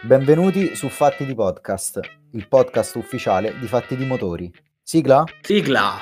[0.00, 1.98] Benvenuti su Fatti di Podcast,
[2.30, 4.48] il podcast ufficiale di Fatti di Motori.
[4.80, 5.24] Sigla?
[5.40, 5.96] Sigla!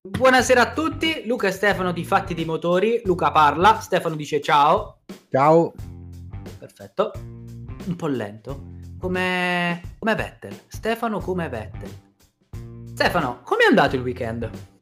[0.00, 3.02] Buonasera a tutti, Luca e Stefano di Fatti di Motori.
[3.04, 5.00] Luca parla, Stefano dice ciao.
[5.32, 5.72] Ciao.
[6.56, 7.10] Perfetto.
[7.16, 8.76] Un po' lento.
[9.00, 10.56] Come, come Vettel.
[10.68, 11.90] Stefano come Vettel.
[12.84, 14.76] Stefano, come è andato il weekend?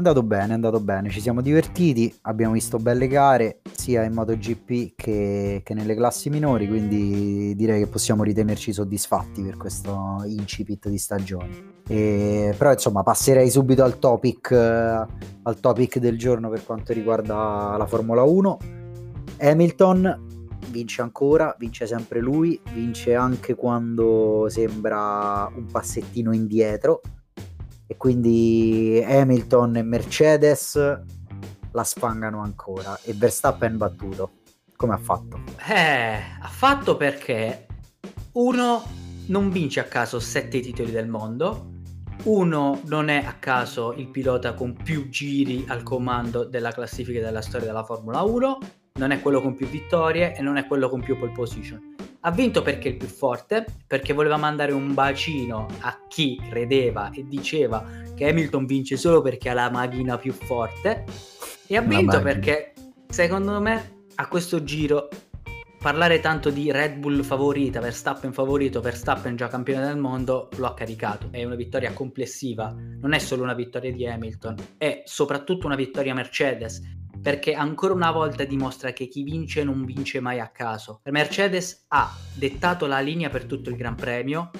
[0.00, 4.94] Andato bene, è andato bene, ci siamo divertiti, abbiamo visto belle gare sia in MotoGP
[4.96, 10.96] che, che nelle classi minori, quindi direi che possiamo ritenerci soddisfatti per questo incipit di
[10.96, 11.82] stagione.
[11.86, 15.06] E, però insomma passerei subito al topic, eh,
[15.42, 18.56] al topic del giorno per quanto riguarda la Formula 1.
[19.38, 20.28] Hamilton
[20.70, 27.02] vince ancora, vince sempre lui, vince anche quando sembra un passettino indietro
[27.90, 30.76] e quindi Hamilton e Mercedes
[31.72, 34.30] la sfangano ancora e Verstappen battuto.
[34.76, 35.40] Come ha fatto?
[35.68, 37.66] Eh, ha fatto perché
[38.34, 38.84] uno
[39.26, 41.80] non vince a caso sette titoli del mondo,
[42.22, 47.42] uno non è a caso il pilota con più giri al comando della classifica della
[47.42, 48.58] storia della Formula 1,
[49.00, 51.99] non è quello con più vittorie e non è quello con più pole position.
[52.22, 57.10] Ha vinto perché è il più forte, perché voleva mandare un bacino a chi credeva
[57.10, 57.82] e diceva
[58.14, 61.04] che Hamilton vince solo perché ha la macchina più forte.
[61.66, 62.74] E ha vinto perché,
[63.08, 65.08] secondo me, a questo giro
[65.80, 70.74] parlare tanto di Red Bull favorita, Verstappen favorito, Verstappen già campione del mondo, lo ha
[70.74, 71.28] caricato.
[71.30, 76.12] È una vittoria complessiva, non è solo una vittoria di Hamilton, è soprattutto una vittoria
[76.12, 76.82] Mercedes
[77.22, 81.00] perché ancora una volta dimostra che chi vince non vince mai a caso.
[81.04, 84.50] Mercedes ha dettato la linea per tutto il Gran Premio,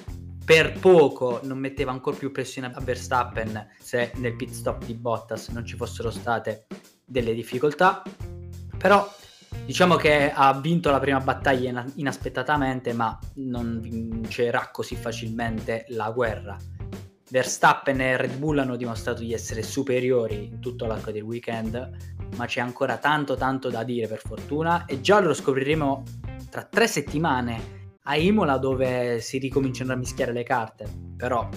[0.43, 5.49] per poco non metteva ancora più pressione a Verstappen se nel pit stop di Bottas
[5.49, 6.65] non ci fossero state
[7.05, 8.01] delle difficoltà,
[8.77, 9.09] però
[9.65, 16.57] diciamo che ha vinto la prima battaglia inaspettatamente, ma non vincerà così facilmente la guerra.
[17.29, 22.45] Verstappen e Red Bull hanno dimostrato di essere superiori in tutto l'arco del weekend, ma
[22.45, 24.85] c'è ancora tanto tanto da dire per fortuna.
[24.85, 26.03] E già lo scopriremo
[26.49, 31.47] tra tre settimane a Imola dove si ricominciano a mischiare le carte, però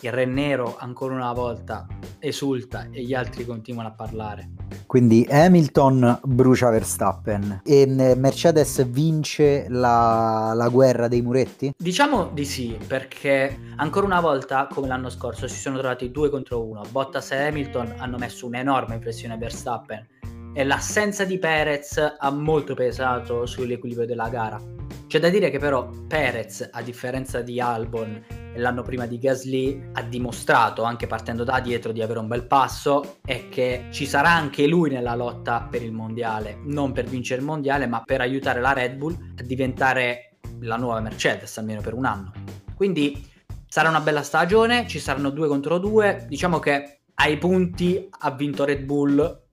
[0.00, 1.84] il Re Nero ancora una volta
[2.20, 4.50] esulta e gli altri continuano a parlare.
[4.86, 11.72] Quindi Hamilton brucia Verstappen e Mercedes vince la, la, guerra dei muretti?
[11.76, 16.64] Diciamo di sì, perché ancora una volta, come l'anno scorso, si sono trovati due contro
[16.64, 16.82] uno.
[16.90, 20.06] Bottas e Hamilton hanno messo un'enorme pressione a Verstappen
[20.54, 24.77] e l'assenza di Perez ha molto pesato sull'equilibrio della gara.
[25.08, 28.26] C'è da dire che però Perez, a differenza di Albon
[28.56, 33.16] l'anno prima di Gasly, ha dimostrato, anche partendo da dietro, di avere un bel passo
[33.24, 37.46] e che ci sarà anche lui nella lotta per il mondiale, non per vincere il
[37.46, 42.04] mondiale, ma per aiutare la Red Bull a diventare la nuova Mercedes, almeno per un
[42.04, 42.30] anno.
[42.74, 43.26] Quindi
[43.66, 48.66] sarà una bella stagione, ci saranno due contro due, diciamo che ai punti ha vinto
[48.66, 49.44] Red Bull,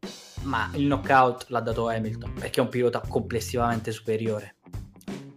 [0.42, 4.58] ma il knockout l'ha dato Hamilton, perché è un pilota complessivamente superiore.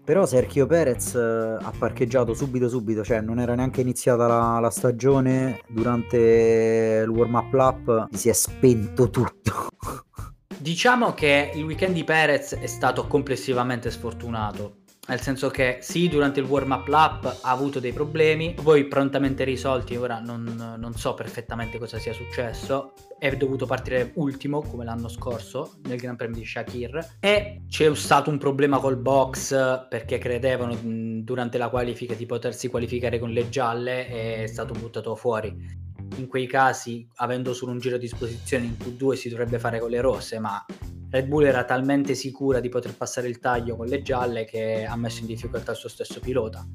[0.08, 4.70] Però Sergio Perez eh, ha parcheggiato subito subito, cioè non era neanche iniziata la, la
[4.70, 9.68] stagione, durante il warm up lap si è spento tutto.
[10.56, 14.77] Diciamo che il weekend di Perez è stato complessivamente sfortunato
[15.08, 19.42] nel senso che sì, durante il warm up lap ha avuto dei problemi, poi prontamente
[19.44, 25.08] risolti, ora non, non, so perfettamente cosa sia successo, è dovuto partire ultimo come l'anno
[25.08, 30.76] scorso nel Gran Premio di Shakir e c'è stato un problema col box perché credevano
[30.82, 35.86] durante la qualifica di potersi qualificare con le gialle e è stato buttato fuori.
[36.16, 39.88] In quei casi, avendo solo un giro a disposizione in Q2 si dovrebbe fare con
[39.88, 40.64] le rosse, ma
[41.10, 44.94] Red Bull era talmente sicura di poter passare il taglio con le gialle che ha
[44.96, 46.66] messo in difficoltà il suo stesso pilota.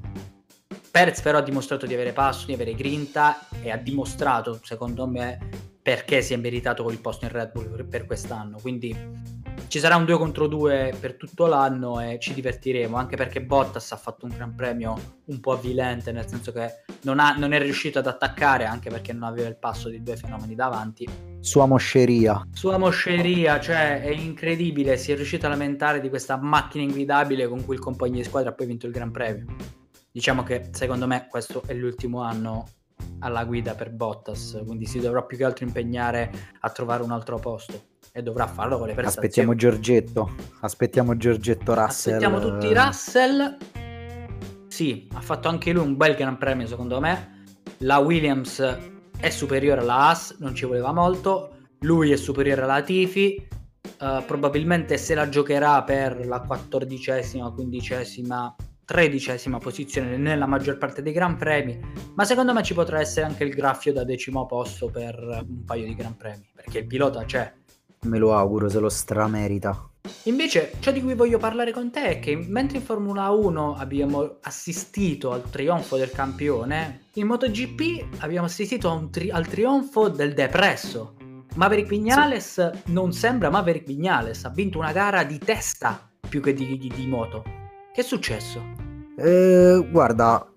[0.90, 5.38] Perez però ha dimostrato di avere passo, di avere grinta e ha dimostrato, secondo me,
[5.80, 8.58] perché si è meritato il posto in Red Bull per quest'anno.
[8.60, 8.96] Quindi
[9.68, 13.92] ci sarà un 2 contro 2 per tutto l'anno e ci divertiremo, anche perché Bottas
[13.92, 17.58] ha fatto un gran premio un po' avvilente, nel senso che non, ha, non è
[17.58, 21.08] riuscito ad attaccare, anche perché non aveva il passo di due fenomeni davanti.
[21.40, 22.46] Sua mosceria.
[22.52, 27.64] Sua mosceria, cioè è incredibile, si è riuscito a lamentare di questa macchina inguidabile con
[27.64, 29.46] cui il compagno di squadra ha poi vinto il Gran Premio.
[30.10, 32.66] Diciamo che secondo me questo è l'ultimo anno
[33.20, 37.38] alla guida per Bottas, quindi si dovrà più che altro impegnare a trovare un altro
[37.38, 39.26] posto e dovrà farlo con le prestazioni.
[39.26, 42.14] Aspettiamo Giorgetto, aspettiamo Giorgetto Russell.
[42.14, 43.56] Aspettiamo tutti Russell.
[44.68, 47.42] Sì, ha fatto anche lui un bel gran premio secondo me.
[47.78, 48.60] La Williams
[49.18, 51.56] è superiore alla Haas, non ci voleva molto.
[51.80, 53.48] lui è superiore alla Tifi,
[54.00, 61.12] uh, probabilmente se la giocherà per la quattordicesima, quindicesima, tredicesima posizione nella maggior parte dei
[61.12, 61.80] Gran Premi,
[62.14, 65.84] ma secondo me ci potrà essere anche il graffio da decimo posto per un paio
[65.84, 67.52] di Gran Premi, perché il pilota c'è.
[68.04, 69.90] Me lo auguro, se lo stramerita.
[70.24, 74.36] Invece, ciò di cui voglio parlare con te è che mentre in Formula 1 abbiamo
[74.42, 81.16] assistito al trionfo del campione, in MotoGP abbiamo assistito tri- al trionfo del depresso.
[81.54, 82.92] Maverick Vignales sì.
[82.92, 87.06] non sembra Maverick Vignales, ha vinto una gara di testa più che di, di, di
[87.06, 87.42] moto.
[87.92, 88.60] Che è successo?
[89.16, 90.53] Eh, guarda,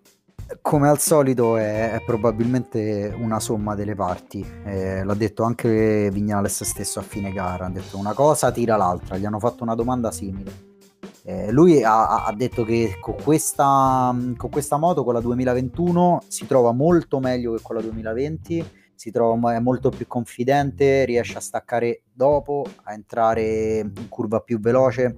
[0.62, 4.46] come al solito è, è, probabilmente una somma delle parti.
[4.64, 7.66] Eh, l'ha detto anche Vignales stesso a fine gara.
[7.66, 9.18] Ha detto una cosa tira l'altra.
[9.18, 10.76] Gli hanno fatto una domanda simile.
[11.24, 16.48] Eh, lui ha, ha, detto che con questa, con questa moto, con la 2021, si
[16.48, 18.72] trova molto meglio che con la 2020.
[18.96, 24.60] Si trova è molto più confidente, riesce a staccare dopo, a entrare in curva più
[24.60, 25.16] veloce,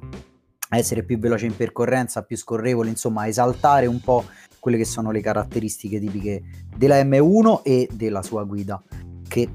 [0.77, 4.25] essere più veloce in percorrenza, più scorrevole, insomma, esaltare un po'
[4.59, 6.43] quelle che sono le caratteristiche tipiche
[6.75, 8.81] della M1 e della sua guida,
[9.27, 9.49] che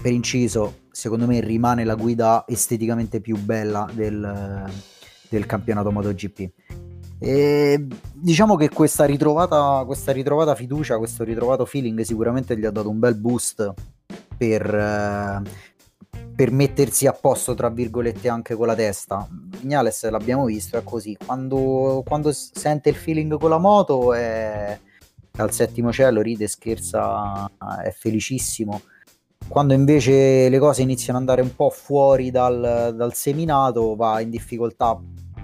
[0.00, 4.70] per inciso secondo me rimane la guida esteticamente più bella del,
[5.28, 6.50] del campionato MotoGP.
[7.18, 12.88] E diciamo che questa ritrovata, questa ritrovata fiducia, questo ritrovato feeling sicuramente gli ha dato
[12.88, 13.74] un bel boost
[14.38, 15.42] per,
[16.40, 19.28] per mettersi a posto, tra virgolette, anche con la testa.
[19.30, 21.14] Vignales l'abbiamo visto, è così.
[21.22, 24.78] Quando, quando sente il feeling con la moto è
[25.36, 27.46] al settimo cielo, ride, scherza,
[27.84, 28.80] è felicissimo.
[29.46, 34.30] Quando invece le cose iniziano ad andare un po' fuori dal, dal seminato, va in
[34.30, 34.98] difficoltà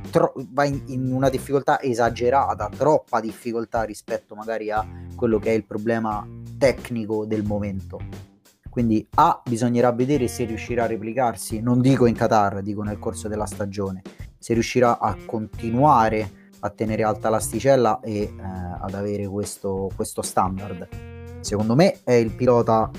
[0.09, 5.55] Tro- va in, in, una difficoltà esagerata, troppa difficoltà rispetto magari a quello che è
[5.55, 6.27] il problema
[6.57, 8.36] tecnico del momento.
[8.77, 13.27] Quindi A bisognerà vedere se riuscirà a replicarsi, non dico in Qatar, dico nel corso
[13.27, 14.03] della stagione,
[14.37, 20.89] se riuscirà a continuare a tenere alta l'asticella e eh, ad avere questo, questo standard.
[21.41, 22.91] Secondo me è il pilota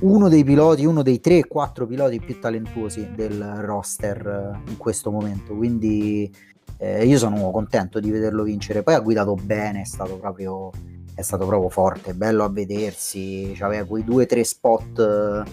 [0.00, 5.54] uno dei piloti, uno dei 3-4 piloti più talentuosi del roster eh, in questo momento.
[5.56, 6.30] Quindi
[6.76, 8.82] eh, io sono contento di vederlo vincere.
[8.82, 10.70] Poi ha guidato bene, è stato proprio
[11.18, 15.50] è stato proprio forte, bello a vedersi, aveva quei due o tre spot eh,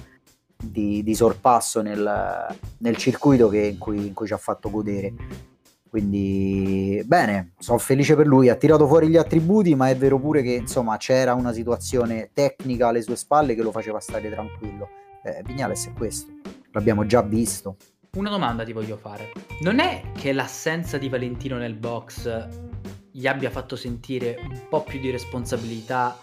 [0.63, 5.11] di, di sorpasso nel, nel circuito che, in, cui, in, cui, ci ha fatto godere.
[5.89, 10.43] Quindi bene, sono felice per lui, ha tirato fuori gli attributi, ma è vero pure
[10.43, 14.87] che insomma c'era una situazione tecnica alle sue spalle che lo faceva stare tranquillo.
[15.23, 16.31] Eh, Vignales è questo,
[16.73, 17.77] l'abbiamo già visto.
[18.17, 19.31] Una domanda ti voglio fare.
[19.61, 22.73] Non è che l'assenza di Valentino nel box
[23.17, 26.17] gli abbia fatto sentire un po' più di responsabilità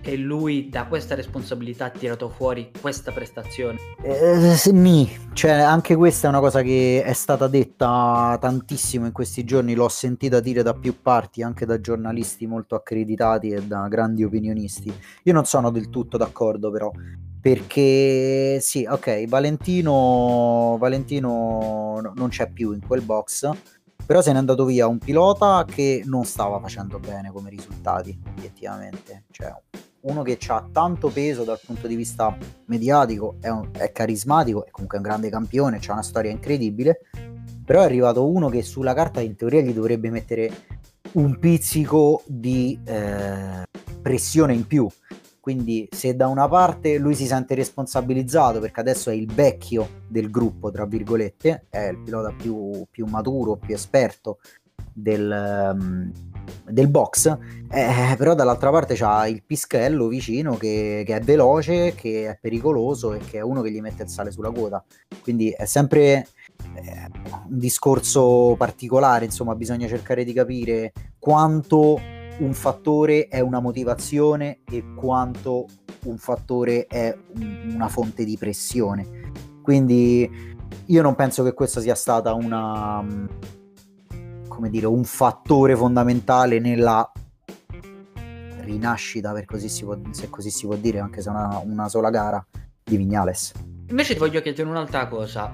[0.00, 3.76] e lui da questa responsabilità ha tirato fuori questa prestazione.
[4.02, 9.44] Eh, mi, cioè anche questa è una cosa che è stata detta tantissimo in questi
[9.44, 14.24] giorni, l'ho sentita dire da più parti, anche da giornalisti molto accreditati e da grandi
[14.24, 14.90] opinionisti.
[15.24, 16.90] Io non sono del tutto d'accordo però,
[17.42, 23.50] perché sì, ok, Valentino, Valentino non c'è più in quel box
[24.04, 29.24] però se n'è andato via un pilota che non stava facendo bene come risultati obiettivamente.
[29.30, 29.54] Cioè
[30.02, 34.70] uno che ha tanto peso dal punto di vista mediatico è, un, è carismatico è
[34.70, 37.02] comunque un grande campione ha una storia incredibile
[37.64, 40.50] però è arrivato uno che sulla carta in teoria gli dovrebbe mettere
[41.12, 43.62] un pizzico di eh,
[44.00, 44.88] pressione in più
[45.42, 50.30] quindi se da una parte lui si sente responsabilizzato perché adesso è il vecchio del
[50.30, 54.38] gruppo, tra virgolette, è il pilota più, più maturo, più esperto
[54.92, 56.12] del, um,
[56.64, 57.36] del box,
[57.72, 63.12] eh, però dall'altra parte c'ha il pischello vicino che, che, è veloce, che è pericoloso
[63.12, 64.84] e che è uno che gli mette il sale sulla coda.
[65.22, 66.28] Quindi è sempre
[66.74, 67.08] eh,
[67.48, 71.98] un discorso particolare, insomma bisogna cercare di capire quanto
[72.42, 75.66] un fattore è una motivazione e quanto
[76.04, 77.16] un fattore è
[77.72, 79.30] una fonte di pressione.
[79.62, 80.28] Quindi
[80.86, 83.04] io non penso che questa sia stata una
[84.48, 87.10] come dire, un fattore fondamentale nella
[88.60, 92.10] rinascita, per così si può, se così si può dire, anche se una, una sola
[92.10, 92.44] gara
[92.84, 93.52] di Vignales.
[93.88, 95.52] Invece ti voglio chiedere un'altra cosa.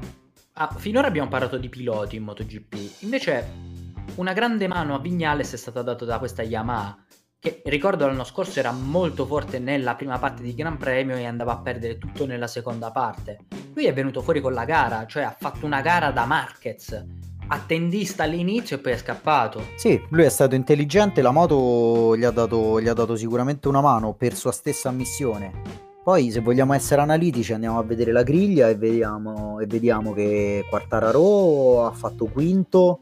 [0.54, 3.67] Ah, finora abbiamo parlato di piloti in MotoGP, invece
[4.16, 6.96] una grande mano a Vignales è stata data da questa Yamaha,
[7.38, 11.52] che ricordo l'anno scorso era molto forte nella prima parte di Gran Premio e andava
[11.52, 13.38] a perdere tutto nella seconda parte.
[13.74, 17.04] Lui è venuto fuori con la gara, cioè ha fatto una gara da Marquez,
[17.46, 19.68] attendista all'inizio e poi è scappato.
[19.76, 23.80] Sì, lui è stato intelligente, la moto gli ha dato, gli ha dato sicuramente una
[23.80, 28.70] mano per sua stessa ammissione poi se vogliamo essere analitici andiamo a vedere la griglia
[28.70, 33.00] e vediamo, e vediamo che Quartararo ha fatto quinto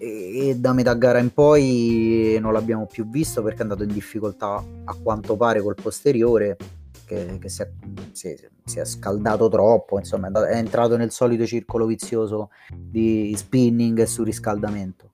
[0.00, 4.64] e, da metà gara in poi non l'abbiamo più visto perché è andato in difficoltà
[4.84, 6.56] a quanto pare col posteriore
[7.04, 7.70] che, che si, è,
[8.12, 13.34] si, si, è, scaldato troppo, insomma è, andato, è entrato nel solito circolo vizioso di
[13.36, 15.08] spinning e surriscaldamento.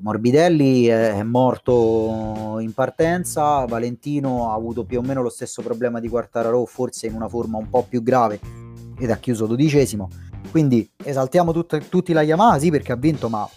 [0.00, 6.08] Morbidelli è morto in partenza, Valentino ha avuto più o meno lo stesso problema di
[6.08, 8.40] Quartararo, forse in una forma un po' più grave
[9.02, 10.08] ed ha chiuso dodicesimo.
[10.52, 13.48] Quindi esaltiamo tut- tutti la Yamaha, sì perché ha vinto, ma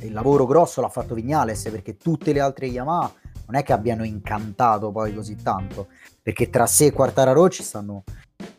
[0.00, 3.12] il lavoro grosso l'ha fatto Vignales perché tutte le altre Yamaha
[3.46, 5.88] non è che abbiano incantato poi così tanto,
[6.22, 8.04] perché tra sé e Quartararo ci stanno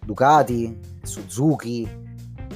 [0.03, 1.87] Ducati, Suzuki,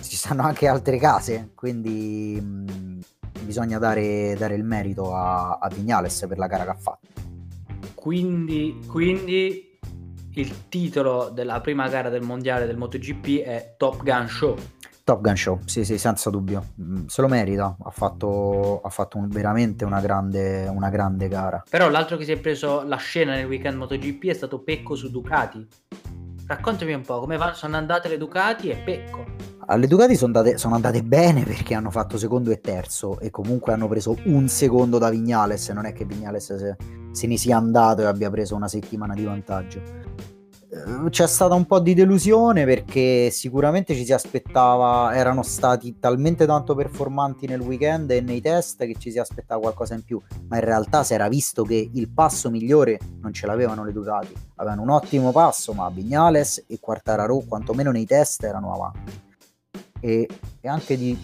[0.02, 3.00] ci stanno anche altre case, quindi mh,
[3.44, 7.08] bisogna dare, dare, il merito a, a Vignales per la gara che ha fatto.
[7.96, 9.71] Quindi, quindi
[10.36, 14.58] il titolo della prima gara del mondiale del MotoGP è Top Gun Show.
[15.04, 16.68] Top Gun Show, sì, sì, senza dubbio.
[16.82, 21.64] Mm, se lo merita, ha fatto, ha fatto un, veramente una grande, una grande gara.
[21.70, 25.10] Però l'altro che si è preso la scena nel weekend MotoGP è stato Pecco su
[25.10, 25.68] Ducati.
[26.48, 29.26] Raccontami un po' come sono andate le Ducati e Pecco.
[29.68, 33.74] Alle Ducati sono andate, sono andate, bene perché hanno fatto secondo e terzo e comunque
[33.74, 36.76] hanno preso un secondo da Vignales, non è che Vignales
[37.12, 40.12] se, ne sia andato e abbia preso una settimana di vantaggio.
[40.74, 46.46] Eh, c'è stata un po' di delusione perché sicuramente ci si aspettava, erano stati talmente
[46.46, 50.56] tanto performanti nel weekend e nei test che ci si aspettava qualcosa in più, ma
[50.56, 54.84] in realtà si era visto che il passo migliore non ce l'avevano le Ducati, avevano
[54.84, 59.12] un ottimo passo, ma Vignales e Quartararo quantomeno nei test erano avanti.
[60.00, 60.28] E,
[60.62, 61.18] e anche di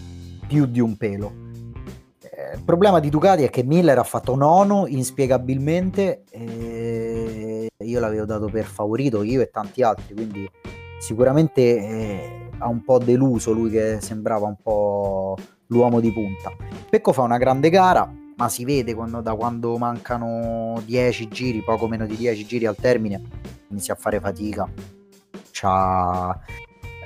[0.45, 1.46] più di un pelo.
[2.37, 6.23] Il problema di Ducati è che Miller ha fatto nono inspiegabilmente.
[6.29, 10.49] E io l'avevo dato per favorito, io e tanti altri, quindi
[10.99, 15.35] sicuramente eh, ha un po' deluso lui che sembrava un po'
[15.67, 16.51] l'uomo di punta.
[16.89, 21.87] Pecco fa una grande gara, ma si vede quando, da quando mancano 10 giri, poco
[21.87, 23.21] meno di 10 giri al termine,
[23.69, 24.69] inizia a fare fatica.
[25.51, 26.39] C'ha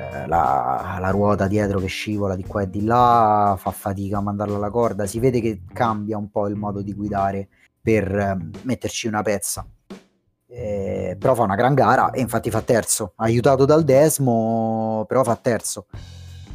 [0.01, 4.21] eh, la, la, ruota dietro che scivola di qua e di là, fa fatica a
[4.21, 7.47] mandarla alla corda, si vede che cambia un po' il modo di guidare
[7.79, 9.65] per eh, metterci una pezza.
[10.47, 15.35] Eh, però fa una gran gara e infatti fa terzo, aiutato dal Desmo, però fa
[15.35, 15.85] terzo.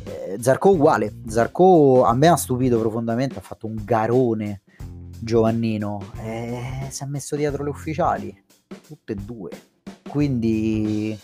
[0.05, 4.63] Eh, Zarco uguale, Zarco a me ha stupito profondamente, ha fatto un garone
[5.19, 8.45] Giovannino, eh, si è messo dietro le ufficiali,
[8.87, 9.51] tutte e due.
[10.09, 11.19] Quindi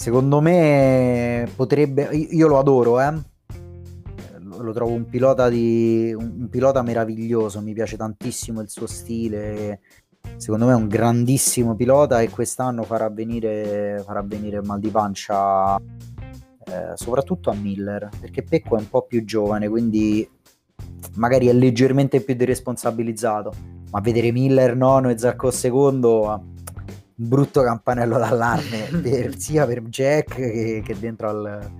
[0.00, 3.12] secondo me potrebbe, io lo adoro, eh?
[4.58, 9.80] lo trovo un pilota, di, un, pilota meraviglioso, mi piace tantissimo il suo stile,
[10.38, 15.76] secondo me è un grandissimo pilota e quest'anno farà venire, farà venire mal di pancia
[15.76, 20.26] eh, soprattutto a Miller perché Pecco è un po' più giovane quindi
[21.16, 23.52] magari è leggermente più deresponsabilizzato
[23.90, 26.52] ma vedere Miller nono e Zarco secondo
[27.26, 31.70] brutto campanello d'allarme per, sia per Jack che, che dentro al,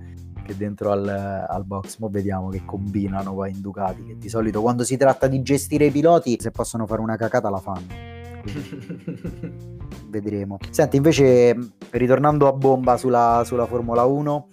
[0.43, 1.97] che dentro al, al box.
[1.99, 4.05] Mo vediamo che combinano qua in Ducati.
[4.05, 7.49] Che di solito quando si tratta di gestire i piloti, se possono fare una cacata
[7.49, 8.09] la fanno.
[10.11, 10.57] vedremo.
[10.69, 11.57] Senti, invece,
[11.89, 14.47] ritornando a bomba sulla, sulla Formula 1,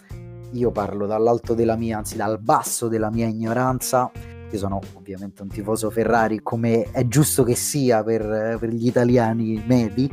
[0.52, 4.11] io parlo dall'alto della mia, anzi dal basso della mia ignoranza.
[4.50, 9.62] Io sono ovviamente un tifoso Ferrari, come è giusto che sia per, per gli italiani
[9.66, 10.11] medi.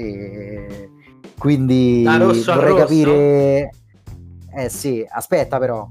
[0.00, 0.90] E
[1.38, 3.70] quindi vorrei capire.
[4.52, 5.88] Eh sì, aspetta però,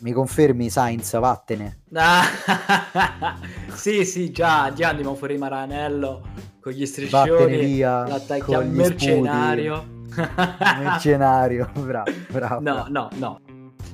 [0.00, 1.80] mi confermi Sainz, vattene.
[3.74, 6.22] sì, sì, già, già andiamo fuori Maranello
[6.60, 7.58] con gli striscioni.
[7.58, 8.06] via.
[8.06, 10.02] L'attacchiamo mercenario.
[10.78, 12.60] mercenario, bravo, bravo.
[12.60, 13.40] No, no, no.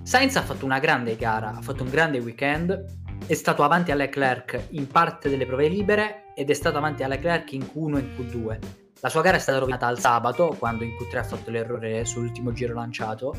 [0.02, 2.84] Sainz ha fatto una grande gara, ha fatto un grande weekend,
[3.26, 7.08] è stato avanti a Leclerc in parte delle prove libere ed è stato avanti a
[7.08, 8.58] Leclerc in Q1 e in Q2.
[9.02, 12.52] La sua gara è stata rovinata al sabato, quando in Q3 ha fatto l'errore sull'ultimo
[12.52, 13.34] giro lanciato,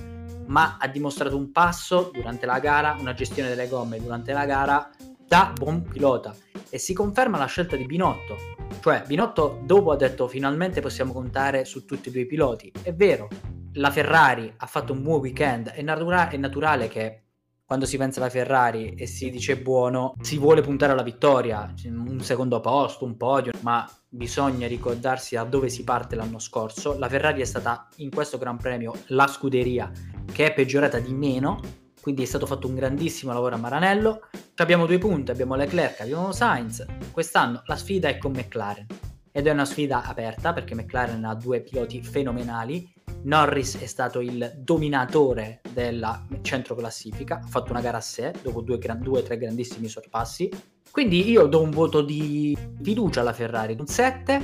[0.48, 4.90] ma ha dimostrato un passo durante la gara, una gestione delle gomme durante la gara
[5.28, 6.36] da buon pilota
[6.68, 8.38] e si conferma la scelta di Binotto.
[8.82, 12.72] Cioè, Binotto dopo ha detto finalmente possiamo contare su tutti e due i piloti.
[12.82, 13.28] È vero,
[13.74, 17.26] la Ferrari ha fatto un buon weekend, è, natura- è naturale che
[17.64, 22.20] quando si pensa alla Ferrari e si dice buono, si vuole puntare alla vittoria, un
[22.22, 26.98] secondo posto, un podio, ma bisogna ricordarsi da dove si parte l'anno scorso.
[27.00, 29.90] La Ferrari è stata in questo Gran Premio la scuderia
[30.32, 31.60] che è peggiorata di meno,
[32.02, 34.28] quindi è stato fatto un grandissimo lavoro a Maranello.
[34.56, 36.86] Abbiamo due punti, abbiamo Leclerc, abbiamo Sainz.
[37.12, 38.86] Quest'anno la sfida è con McLaren.
[39.32, 42.94] ed è una sfida aperta perché McLaren ha due piloti fenomenali.
[43.24, 48.62] Norris è stato il dominatore della centro classifica, ha fatto una gara a sé dopo
[48.62, 50.50] due o tre grandissimi sorpassi.
[50.90, 54.42] Quindi io do un voto di fiducia alla Ferrari, un 7,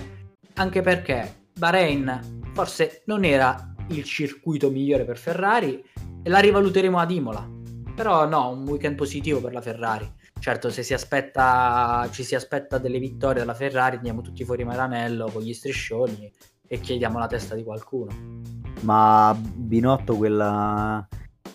[0.53, 5.83] anche perché Bahrain forse non era il circuito migliore per Ferrari
[6.23, 7.49] e la rivaluteremo ad Imola.
[7.95, 10.09] Però no, un weekend positivo per la Ferrari.
[10.39, 15.29] Certo, se si aspetta, ci si aspetta delle vittorie dalla Ferrari, andiamo tutti fuori Maranello
[15.31, 16.31] con gli striscioni
[16.67, 18.66] e chiediamo la testa di qualcuno.
[18.81, 21.07] Ma Binotto quella,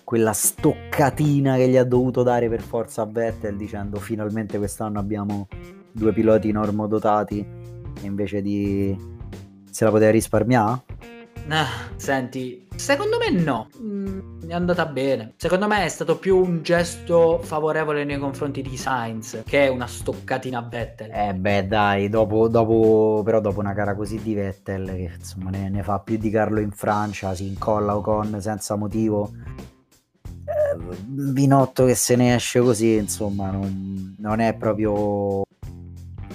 [0.04, 5.48] quella stoccatina che gli ha dovuto dare per forza a Vettel dicendo finalmente quest'anno abbiamo
[5.92, 7.46] due piloti normodotati
[8.02, 8.96] invece di
[9.70, 10.82] se la poteva risparmiare?
[11.48, 15.34] Ah, senti, secondo me no, mm, è andata bene.
[15.36, 20.60] Secondo me è stato più un gesto favorevole nei confronti di Sainz che una stoccatina
[20.60, 21.10] Vettel.
[21.10, 25.70] Eh beh dai, dopo, dopo, però dopo una gara così di Vettel che insomma ne,
[25.70, 29.30] ne fa più di Carlo in Francia, si incolla Ocon senza motivo.
[30.44, 35.44] Eh, Binotto che se ne esce così, insomma, non, non è proprio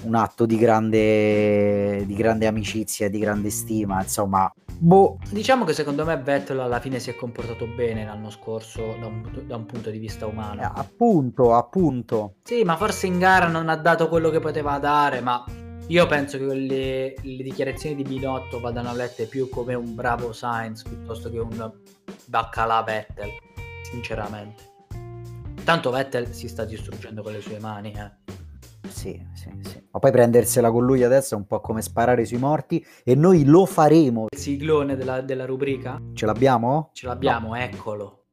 [0.03, 5.17] un atto di grande, di grande amicizia, di grande stima, insomma, Boh.
[5.31, 9.43] Diciamo che secondo me Vettel alla fine si è comportato bene l'anno scorso da un,
[9.45, 10.61] da un punto di vista umano.
[10.61, 12.35] Eh, appunto, appunto.
[12.43, 15.43] Sì, ma forse in gara non ha dato quello che poteva dare, ma
[15.87, 20.83] io penso che le, le dichiarazioni di Binotto vadano lette più come un bravo Sainz
[20.83, 21.71] piuttosto che un
[22.25, 23.31] baccalà Vettel,
[23.83, 24.63] sinceramente.
[25.63, 28.26] Tanto Vettel si sta distruggendo con le sue mani, eh.
[28.89, 29.83] Sì, sì, sì.
[29.91, 33.45] Ma poi prendersela con lui adesso è un po' come sparare sui morti e noi
[33.45, 34.27] lo faremo.
[34.29, 36.01] Il siglone della, della rubrica?
[36.13, 36.89] Ce l'abbiamo?
[36.93, 37.55] Ce l'abbiamo, no.
[37.55, 38.25] eccolo.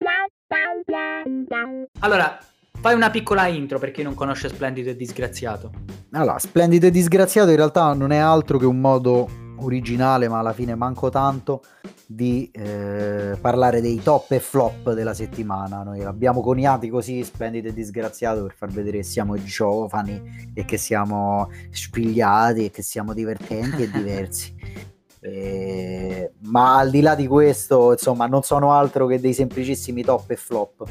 [2.01, 2.39] Allora,
[2.81, 5.71] fai una piccola intro per chi non conosce Splendido e Disgraziato.
[6.13, 10.53] Allora, Splendido e Disgraziato in realtà non è altro che un modo originale, ma alla
[10.53, 11.63] fine manco tanto,
[12.07, 15.83] di eh, parlare dei top e flop della settimana.
[15.83, 20.77] Noi l'abbiamo coniati così, splendido e disgraziato, per far vedere che siamo giovani e che
[20.77, 24.55] siamo spigliati e che siamo divertenti e diversi.
[25.25, 30.31] Eh, ma al di là di questo, insomma, non sono altro che dei semplicissimi top
[30.33, 30.85] e flop.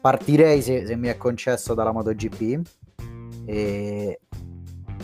[0.00, 2.60] Partirei, se, se mi è concesso, dalla MotoGP.
[3.46, 4.20] E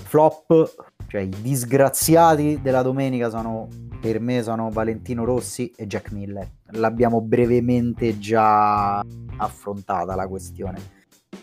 [0.05, 3.69] flop cioè i disgraziati della domenica sono
[4.01, 6.51] per me sono Valentino Rossi e Jack Miller.
[6.73, 8.99] L'abbiamo brevemente già
[9.37, 10.81] affrontata la questione.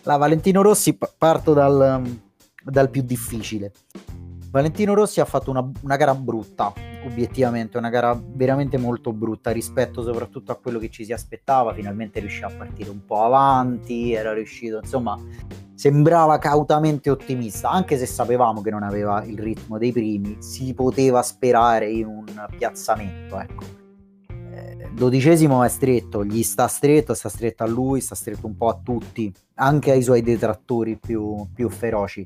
[0.02, 2.02] La Valentino Rossi parto dal,
[2.62, 3.72] dal più difficile.
[4.50, 10.02] Valentino Rossi ha fatto una, una, gara brutta, obiettivamente, una gara veramente molto brutta rispetto
[10.02, 11.74] soprattutto a quello che ci si aspettava.
[11.74, 15.18] Finalmente riuscì a partire un po' avanti, era riuscito, insomma,
[15.74, 21.22] sembrava cautamente ottimista, anche se sapevamo che non aveva il ritmo dei primi, si poteva
[21.22, 22.24] sperare in un
[22.56, 23.64] piazzamento, ecco.
[24.52, 28.68] Eh, dodicesimo è stretto, gli sta stretto, sta stretto a lui, sta stretto un po'
[28.68, 32.24] a tutti, anche ai suoi detrattori più, più feroci.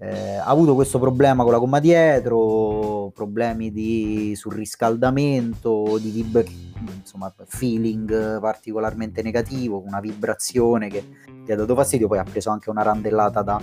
[0.00, 6.48] Eh, ha avuto questo problema con la gomma dietro, problemi di surriscaldamento, di vib-
[6.96, 11.04] insomma, feeling particolarmente negativo, una vibrazione che
[11.44, 13.60] gli ha dato fastidio, poi ha preso anche una randellata da,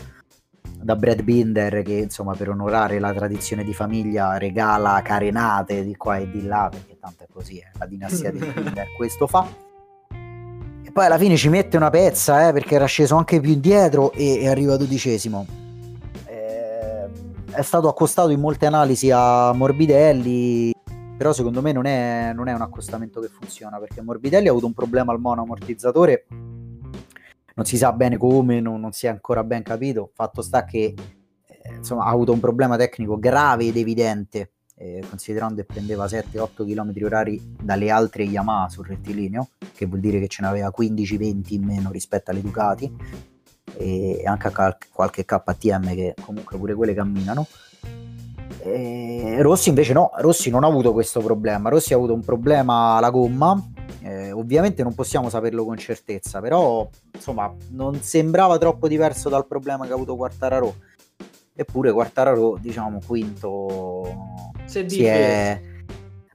[0.62, 6.18] da Brad Binder che insomma per onorare la tradizione di famiglia regala carenate di qua
[6.18, 9.48] e di là, perché tanto è così, è la dinastia di Binder, questo fa.
[10.84, 14.12] E poi alla fine ci mette una pezza, eh, perché era sceso anche più indietro
[14.12, 15.64] e è arrivato dodicesimo
[17.56, 20.74] è stato accostato in molte analisi a Morbidelli,
[21.18, 24.66] però secondo me non è, non è un accostamento che funziona perché Morbidelli ha avuto
[24.66, 26.26] un problema al monoammortizzatore,
[27.56, 30.94] non si sa bene come, non, non si è ancora ben capito, fatto sta che
[31.48, 36.66] eh, insomma, ha avuto un problema tecnico grave ed evidente, eh, considerando che prendeva 7-8
[36.66, 41.64] km orari dalle altre Yamaha sul rettilineo, che vuol dire che ce n'aveva 15-20 in
[41.64, 43.34] meno rispetto alle Ducati
[43.78, 44.52] e anche
[44.92, 47.48] qualche KTM che comunque pure quelle camminano.
[48.64, 52.96] E Rossi invece no, Rossi non ha avuto questo problema, Rossi ha avuto un problema
[52.96, 53.62] alla gomma,
[54.02, 59.86] eh, ovviamente non possiamo saperlo con certezza, però insomma non sembrava troppo diverso dal problema
[59.86, 60.76] che ha avuto Quartararo,
[61.54, 64.04] eppure Quartararo diciamo quinto
[64.66, 65.62] si è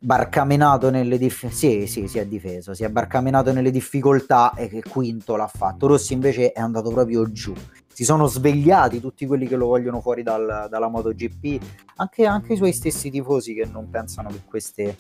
[0.02, 1.56] barcamenato nelle difficoltà.
[1.56, 5.86] Sì, sì, si è difeso, si è barcamenato nelle difficoltà e che quinto l'ha fatto.
[5.86, 7.54] Rossi invece è andato proprio giù.
[7.92, 11.62] Si sono svegliati tutti quelli che lo vogliono fuori dal, dalla MotoGP,
[11.96, 14.96] anche, anche i suoi stessi tifosi che non pensano che queste,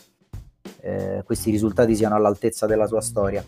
[0.80, 3.42] eh, questi risultati siano all'altezza della sua storia.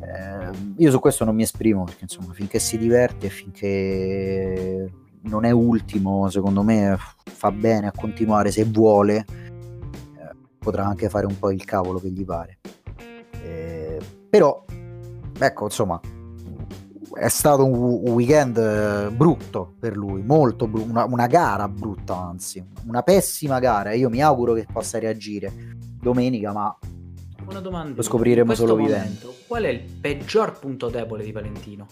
[0.00, 4.92] Eh, io su questo non mi esprimo perché insomma finché si diverte, finché
[5.22, 9.24] non è ultimo, secondo me fa bene a continuare se vuole,
[10.64, 12.58] potrà anche fare un po' il cavolo che gli pare.
[13.42, 14.00] Eh,
[14.30, 14.64] però,
[15.38, 16.00] ecco, insomma,
[17.12, 17.74] è stato un,
[18.10, 23.92] weekend eh, brutto per lui, molto brutto, una, una, gara brutta anzi, una pessima gara.
[23.92, 25.52] Io mi auguro che possa reagire
[26.00, 26.76] domenica, ma
[27.46, 27.96] una domanda.
[27.96, 29.34] Lo scopriremo solo momento, vivendo.
[29.46, 31.86] Qual è il peggior punto debole di Valentino?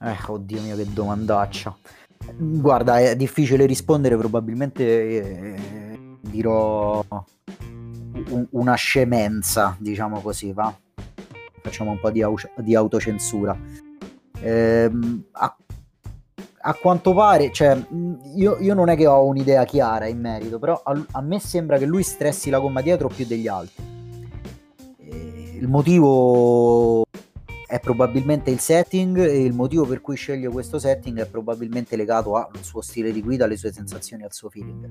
[0.00, 1.76] Eh, oddio mio, che domandaccia.
[2.36, 5.87] Guarda, è difficile rispondere, probabilmente eh,
[6.28, 7.04] dirò
[8.28, 10.74] un, una scemenza, diciamo così, va?
[11.60, 13.56] Facciamo un po' di, au- di autocensura.
[14.40, 14.90] Eh,
[15.32, 15.56] a
[16.60, 17.80] a quanto pare, cioè,
[18.34, 21.78] io, io, non è che ho un'idea chiara in merito, però a, a, me sembra
[21.78, 23.82] che lui stressi la gomma dietro più degli altri.
[24.98, 27.06] E il motivo
[27.68, 32.34] è probabilmente il setting e il motivo per cui sceglie questo setting è probabilmente legato
[32.34, 34.88] al suo stile di guida, alle sue sensazioni, al suo feeling.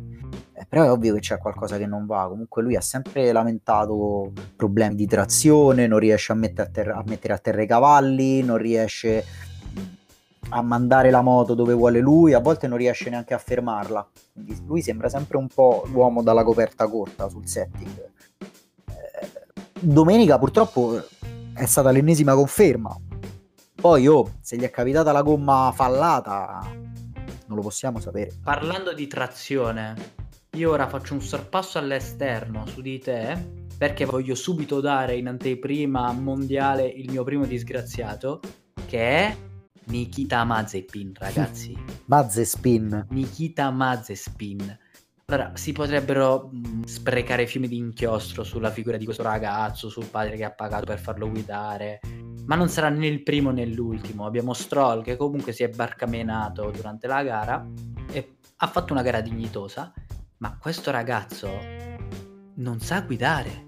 [0.54, 2.28] Eh, però è ovvio che c'è qualcosa che non va.
[2.30, 7.04] Comunque lui ha sempre lamentato problemi di trazione, non riesce a mettere a terra, a,
[7.08, 9.26] mettere a terra i cavalli, non riesce
[10.50, 14.08] a mandare la moto dove vuole lui, a volte non riesce neanche a fermarla.
[14.34, 18.12] Quindi lui sembra sempre un po' l'uomo dalla coperta corta sul setting.
[18.86, 19.30] Eh,
[19.80, 21.02] domenica purtroppo
[21.58, 22.96] è stata l'ennesima conferma.
[23.74, 26.62] Poi oh, se gli è capitata la gomma fallata,
[27.48, 28.32] non lo possiamo sapere.
[28.44, 29.96] Parlando di trazione,
[30.52, 36.12] io ora faccio un sorpasso all'esterno su di te perché voglio subito dare in anteprima
[36.12, 38.40] mondiale il mio primo disgraziato
[38.86, 39.38] che è
[39.86, 41.76] Nikita Mazepin, ragazzi.
[42.06, 43.08] Mazespin.
[43.10, 44.78] Nikita Mazespin.
[45.30, 50.38] Allora, si potrebbero mh, sprecare fiumi di inchiostro sulla figura di questo ragazzo, sul padre
[50.38, 52.00] che ha pagato per farlo guidare,
[52.46, 54.26] ma non sarà né il primo né l'ultimo.
[54.26, 57.68] Abbiamo Stroll che comunque si è barcamenato durante la gara
[58.10, 59.92] e ha fatto una gara dignitosa,
[60.38, 61.50] ma questo ragazzo
[62.54, 63.66] non sa guidare.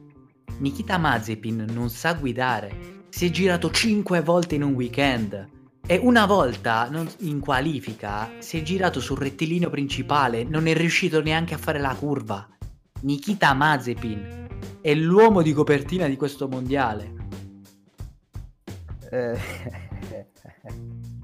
[0.59, 3.03] Nikita Mazepin non sa guidare.
[3.09, 5.58] Si è girato 5 volte in un weekend
[5.91, 11.19] e una volta non, in qualifica si è girato sul rettilineo principale, non è riuscito
[11.19, 12.47] neanche a fare la curva.
[13.01, 14.47] Nikita Mazepin
[14.81, 17.13] è l'uomo di copertina di questo mondiale.
[19.09, 19.39] Eh.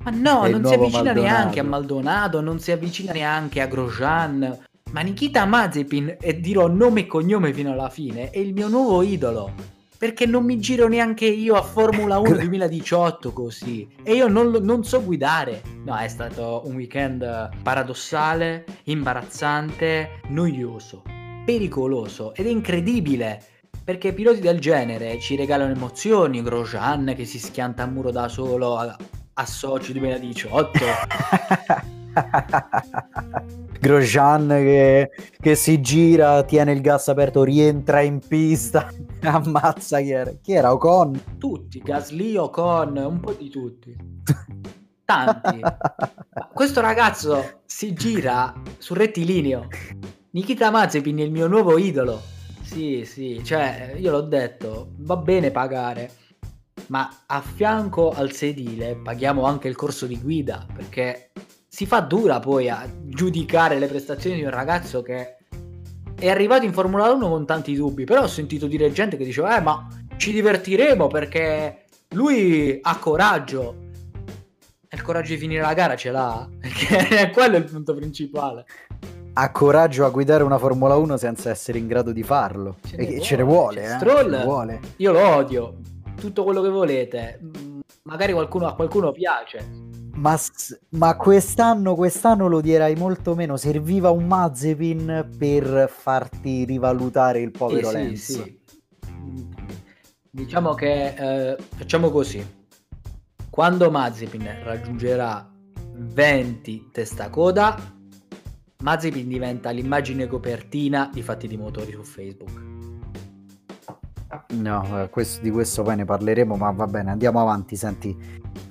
[0.04, 1.21] Ma no, non si avvicina Maldonado.
[1.21, 4.65] neanche a Maldonado, non si avvicina neanche a Grosjean.
[4.91, 9.04] Ma Nikita Mazepin, e dirò nome e cognome fino alla fine, è il mio nuovo
[9.04, 9.75] idolo
[10.06, 14.84] perché non mi giro neanche io a Formula 1 2018 così e io non, non,
[14.84, 15.63] so guidare.
[15.84, 21.02] No, è stato un weekend paradossale, imbarazzante, noioso,
[21.44, 23.41] pericoloso ed incredibile
[23.84, 28.78] perché piloti del genere ci regalano emozioni, Grosjean che si schianta a muro da solo
[28.78, 28.96] a,
[29.34, 30.80] a Sochi 2018.
[33.80, 38.91] Grosjean che, che, si gira, tiene il gas aperto, rientra in pista,
[39.23, 40.32] ammazza chi era?
[40.41, 41.38] Chi era Ocon?
[41.38, 43.95] Tutti, Gasly, Ocon, un po' di tutti.
[45.06, 45.62] Tanti.
[46.54, 49.67] Questo ragazzo si gira sul rettilineo.
[50.32, 52.21] Nikita Mazepin è il mio nuovo idolo.
[52.62, 56.12] Sì, sì, cioè io l'ho detto, va bene pagare,
[56.88, 61.32] ma a fianco al sedile paghiamo anche il corso di guida perché
[61.67, 65.35] si fa dura poi a giudicare le prestazioni di un ragazzo che
[66.26, 69.58] è arrivato in Formula 1 con tanti dubbi, però ho sentito dire gente che diceva,
[69.58, 73.84] eh ma ci divertiremo perché lui ha coraggio.
[74.88, 78.66] E il coraggio di finire la gara ce l'ha, perché quello è il punto principale.
[79.34, 82.78] Ha coraggio a guidare una Formula 1 senza essere in grado di farlo.
[82.86, 83.90] Ce e ce ne vuole, eh?
[83.90, 84.80] Stroll, vuole.
[84.98, 85.76] io lo odio,
[86.20, 87.40] tutto quello che volete.
[88.04, 90.39] Magari qualcuno, a qualcuno piace ma,
[90.89, 93.58] ma, quest'anno, quest'anno lo direi molto meno.
[93.58, 98.23] Serviva un Mazepin per farti rivalutare il povero eh, Lenz.
[98.23, 98.60] Sì, sì.
[100.30, 102.45] Diciamo che eh, facciamo così.
[103.49, 105.49] Quando Mazepin raggiungerà
[105.93, 107.78] 20 testa coda,
[108.84, 112.73] Mazepin diventa l'immagine copertina di fatti di motori su Facebook.
[114.49, 117.75] No, eh, questo, di questo poi ne parleremo, ma va bene, andiamo avanti.
[117.75, 118.15] Senti,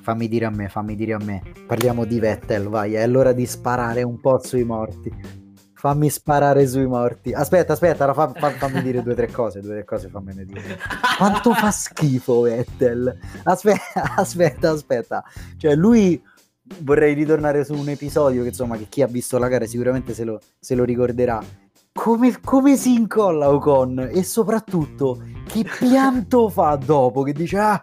[0.05, 1.43] fammi dire a me, fammi dire a me.
[1.67, 5.11] Parliamo di Vettel, vai, è l'ora di sparare un po' sui morti.
[5.73, 7.33] Fammi sparare sui morti.
[7.33, 10.45] Aspetta, aspetta, fa, fa, fammi dire due o tre cose, due o tre cose fammene
[10.45, 10.79] dire.
[11.17, 13.19] Quanto fa schifo Vettel.
[13.45, 15.25] Aspetta, aspetta, aspetta.
[15.57, 16.23] Cioè, lui
[16.81, 20.25] vorrei ritornare su un episodio che insomma che chi ha visto la gara sicuramente se
[20.25, 21.43] lo, se lo ricorderà.
[21.93, 27.81] Come, come, si incolla Ocon e soprattutto che pianto fa dopo che dice ah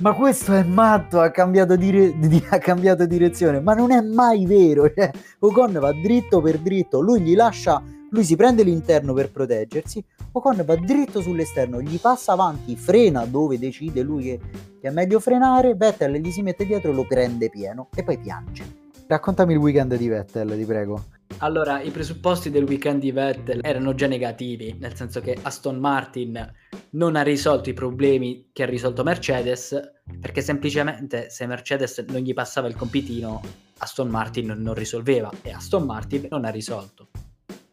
[0.00, 4.46] ma questo è matto, ha cambiato, dire- di- ha cambiato direzione, ma non è mai
[4.46, 9.30] vero, cioè, Ocon va dritto per dritto, lui gli lascia, lui si prende l'interno per
[9.30, 10.02] proteggersi,
[10.32, 14.40] Ocon va dritto sull'esterno, gli passa avanti, frena dove decide lui che,
[14.80, 18.18] che è meglio frenare, Vettel gli si mette dietro e lo prende pieno e poi
[18.18, 18.78] piange.
[19.06, 21.02] Raccontami il weekend di Vettel, ti prego.
[21.38, 26.52] Allora, i presupposti del weekend di Vettel erano già negativi, nel senso che Aston Martin
[26.92, 29.78] non ha risolto i problemi che ha risolto Mercedes,
[30.20, 33.40] perché semplicemente se Mercedes non gli passava il compitino,
[33.78, 37.08] Aston Martin non risolveva e Aston Martin non ha risolto.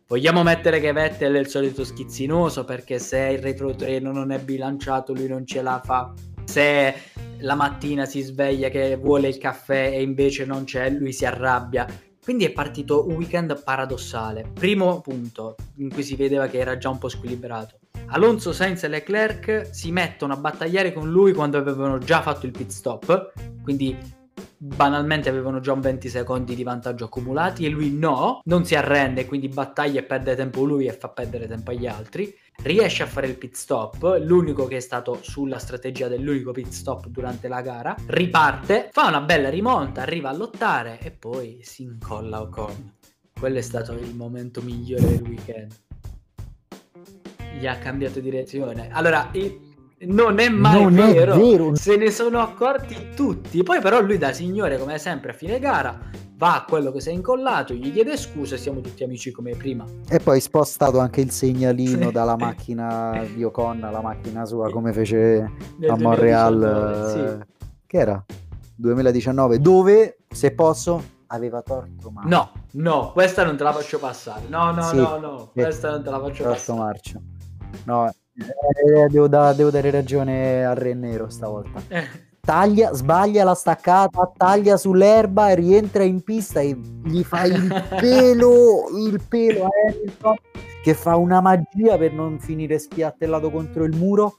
[0.08, 5.14] Vogliamo mettere che Vettel è il solito schizzinoso perché se il retrotreno non è bilanciato
[5.14, 6.14] lui non ce la fa.
[6.46, 6.94] Se
[7.40, 11.86] la mattina si sveglia che vuole il caffè e invece non c'è, lui si arrabbia.
[12.24, 14.50] Quindi è partito un weekend paradossale.
[14.54, 17.80] Primo punto in cui si vedeva che era già un po' squilibrato.
[18.08, 22.52] Alonso Sainz e Leclerc si mettono a battagliare con lui quando avevano già fatto il
[22.52, 24.16] pit stop, quindi
[24.58, 29.26] banalmente avevano già un 20 secondi di vantaggio accumulati e lui no, non si arrende,
[29.26, 32.36] quindi battaglia e perde tempo lui e fa perdere tempo agli altri.
[32.64, 37.08] Riesce a fare il pit stop, l'unico che è stato sulla strategia dell'unico pit stop
[37.08, 42.42] durante la gara, riparte, fa una bella rimonta, arriva a lottare e poi si incolla
[42.42, 42.96] Ocon.
[43.40, 45.86] Quello è stato il momento migliore del weekend.
[47.60, 48.90] Gli ha cambiato direzione.
[48.92, 49.32] Allora,
[50.00, 51.34] non è mai non vero.
[51.34, 51.76] È vero.
[51.76, 53.64] Se ne sono accorti tutti.
[53.64, 56.00] Poi, però, lui da signore, come sempre, a fine gara
[56.38, 59.56] va a quello che si è incollato, gli chiede scusa e siamo tutti amici come
[59.56, 59.84] prima.
[60.08, 65.52] E poi spostato anche il segnalino dalla macchina di Ocon alla macchina sua, come fece
[65.88, 67.46] a Montreal.
[67.48, 67.66] Sì.
[67.88, 68.24] Che era?
[68.76, 72.30] 2019, dove, se posso, aveva torto Marcio.
[72.30, 74.44] No, no, questa non te la faccio passare.
[74.48, 76.80] No, no, sì, no, no, questa non te la faccio torto passare.
[76.80, 77.22] Marcio.
[77.86, 81.82] No, eh, devo, da, devo, dare ragione al Re Nero stavolta.
[81.88, 82.26] Eh.
[82.40, 87.68] Taglia, sbaglia la staccata, taglia sull'erba, rientra in pista e gli fa il
[88.00, 90.36] pelo, il pelo a Hamilton
[90.82, 94.38] che fa una magia per non finire spiattellato contro il muro.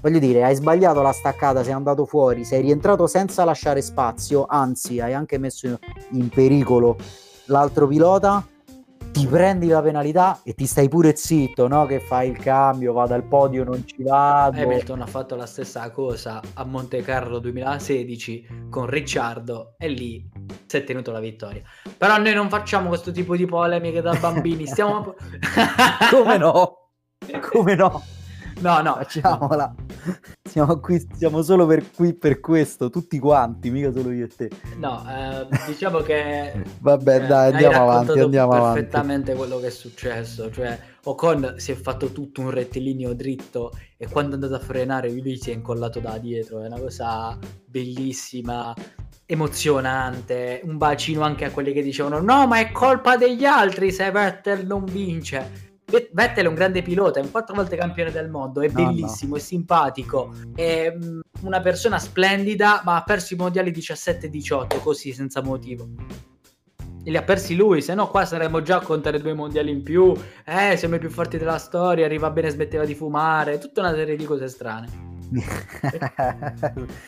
[0.00, 5.00] Voglio dire, hai sbagliato la staccata, sei andato fuori, sei rientrato senza lasciare spazio, anzi
[5.00, 5.78] hai anche messo
[6.10, 6.96] in pericolo
[7.46, 8.44] l'altro pilota
[9.16, 11.86] ti prendi la penalità e ti stai pure zitto, no?
[11.86, 14.60] Che fai il cambio, vado al podio, non ci vado.
[14.60, 20.28] Hamilton ha fatto la stessa cosa a Monte Carlo 2016 con Ricciardo e lì
[20.66, 21.62] si è tenuto la vittoria.
[21.96, 25.14] Però noi non facciamo questo tipo di polemiche da bambini, stiamo...
[26.10, 26.90] Come no?
[27.40, 28.02] Come no?
[28.60, 28.94] No, no.
[28.94, 29.74] Facciamola.
[30.42, 34.50] Siamo qui, siamo solo per qui per questo, tutti quanti, mica solo io e te.
[34.78, 36.52] No, eh, diciamo che...
[36.80, 39.48] Vabbè, eh, dai, andiamo avanti, andiamo perfettamente avanti.
[39.48, 44.32] quello che è successo, cioè Ocon si è fatto tutto un rettilineo dritto e quando
[44.32, 48.74] è andato a frenare lui si è incollato da dietro, è una cosa bellissima
[49.26, 54.10] emozionante, un bacino anche a quelli che dicevano no ma è colpa degli altri se
[54.10, 58.60] Vettel non vince Vettel è un grande pilota, è un quattro volte campione del mondo,
[58.60, 59.36] è no, bellissimo, no.
[59.36, 64.80] è simpatico, è mm, una persona splendida, ma ha perso i mondiali 17 e 18
[64.80, 65.88] così senza motivo.
[67.04, 69.84] E li ha persi lui, se no qua saremmo già a contare due mondiali in
[69.84, 70.12] più.
[70.44, 74.16] Eh, siamo i più forti della storia, arriva bene, smetteva di fumare, tutta una serie
[74.16, 74.88] di cose strane.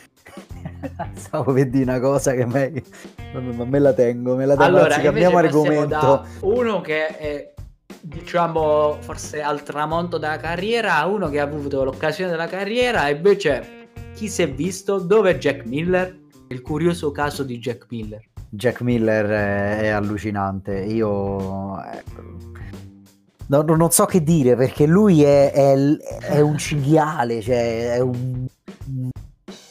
[1.15, 2.81] Stavo per dire una cosa che me...
[3.33, 4.77] me la tengo, me la tengo.
[4.77, 6.25] Allora, Anzi, cambiamo argomento.
[6.41, 7.53] uno che è
[8.01, 13.87] diciamo forse al tramonto della carriera uno che ha avuto l'occasione della carriera e invece
[14.15, 14.99] chi si è visto?
[14.99, 16.17] Dove è Jack Miller?
[16.49, 18.21] Il curioso caso di Jack Miller.
[18.49, 20.79] Jack Miller è, è allucinante.
[20.79, 22.03] Io eh,
[23.47, 25.75] no, non so che dire perché lui è, è,
[26.21, 28.47] è un cinghiale cioè è un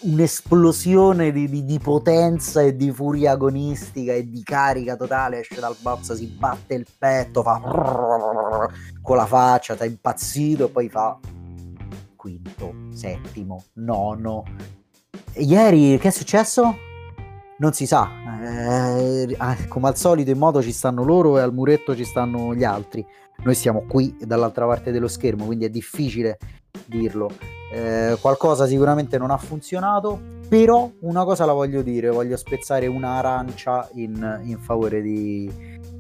[0.00, 5.76] un'esplosione di, di, di, potenza e di furia agonistica e di carica totale esce dal
[5.80, 7.60] box, si batte il petto, fa
[9.02, 11.18] con la faccia, sta impazzito e poi fa
[12.16, 14.44] quinto, settimo, nono.
[15.34, 16.76] Ieri che è successo?
[17.58, 18.08] Non si sa,
[18.40, 22.54] eh, ah, come al solito in moto ci stanno loro e al muretto ci stanno
[22.54, 23.04] gli altri.
[23.42, 26.38] Noi siamo qui dall'altra parte dello schermo, quindi è difficile
[26.86, 27.30] dirlo
[27.70, 33.90] eh, qualcosa sicuramente non ha funzionato, però una cosa la voglio dire, voglio spezzare un'arancia
[33.94, 35.50] in, in favore di,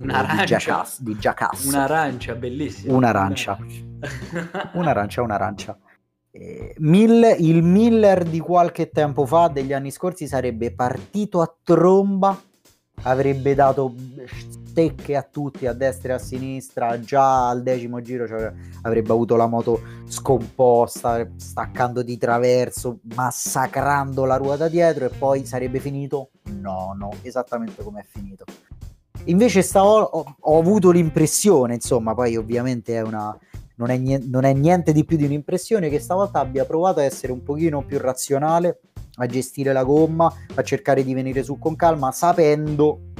[0.00, 0.86] un'arancia.
[0.98, 1.64] di Jackass.
[1.66, 2.94] Un'arancia, bellissima.
[2.94, 3.58] Un'arancia.
[4.72, 5.78] un'arancia, un'arancia.
[6.30, 12.40] Eh, Mill, il Miller di qualche tempo fa, degli anni scorsi, sarebbe partito a tromba
[13.02, 13.94] avrebbe dato
[14.78, 19.34] stecche a tutti, a destra e a sinistra, già al decimo giro cioè, avrebbe avuto
[19.34, 26.30] la moto scomposta, staccando di traverso, massacrando la ruota dietro e poi sarebbe finito?
[26.60, 28.44] No, no, esattamente come è finito.
[29.24, 33.36] Invece stavolta ho, ho avuto l'impressione, insomma, poi ovviamente è una,
[33.74, 37.04] non, è niente, non è niente di più di un'impressione, che stavolta abbia provato a
[37.04, 38.80] essere un pochino più razionale,
[39.18, 43.12] a gestire la gomma, a cercare di venire su con calma, sapendo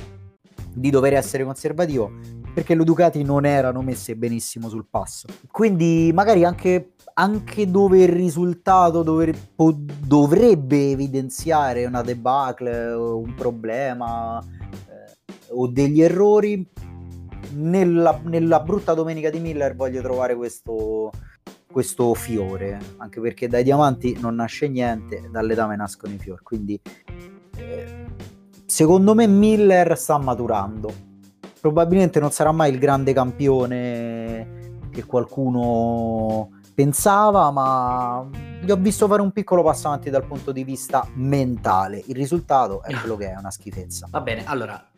[0.73, 5.29] di dover essere conservativo perché le Ducati non erano messe benissimo sul passo.
[5.49, 14.43] Quindi magari anche, anche dove il risultato dover, po- dovrebbe evidenziare una debacle un problema
[14.43, 15.15] eh,
[15.51, 16.69] o degli errori,
[17.53, 21.13] nella, nella, brutta domenica di Miller voglio trovare questo,
[21.71, 26.43] questo fiore, anche perché dai diamanti non nasce niente, dall'etame nascono i fiori.
[26.43, 26.81] Quindi
[27.57, 28.07] eh,
[28.67, 31.07] secondo me Miller sta maturando.
[31.61, 38.29] Probabilmente non sarà mai il grande campione che qualcuno pensava, ma
[38.61, 42.03] gli ho visto fare un piccolo passo avanti dal punto di vista mentale.
[42.07, 44.07] Il risultato è quello che è, una schifezza.
[44.11, 44.89] Va bene, allora,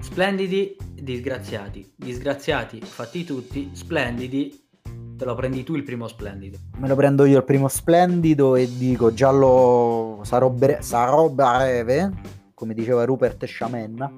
[0.00, 1.90] splendidi, disgraziati.
[1.96, 4.65] Disgraziati, fatti tutti, splendidi,
[5.16, 6.58] te lo prendi tu il primo splendido.
[6.76, 12.72] Me lo prendo io il primo splendido e dico giallo sarò, bre- sarò breve come
[12.72, 14.10] diceva Rupert Sciamenna.